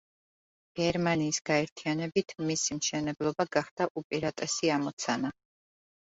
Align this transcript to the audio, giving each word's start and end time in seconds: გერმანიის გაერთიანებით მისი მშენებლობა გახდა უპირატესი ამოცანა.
გერმანიის 0.77 1.39
გაერთიანებით 1.49 2.33
მისი 2.51 2.77
მშენებლობა 2.77 3.45
გახდა 3.57 3.87
უპირატესი 4.03 4.71
ამოცანა. 4.77 5.31